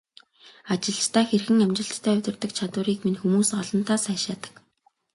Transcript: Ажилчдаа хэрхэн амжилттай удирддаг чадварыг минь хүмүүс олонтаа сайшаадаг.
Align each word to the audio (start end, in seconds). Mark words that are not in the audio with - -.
Ажилчдаа 0.71 1.23
хэрхэн 1.29 1.59
амжилттай 1.65 2.15
удирддаг 2.19 2.51
чадварыг 2.57 2.99
минь 3.05 3.19
хүмүүс 3.19 3.49
олонтаа 3.61 3.97
сайшаадаг. 4.07 4.53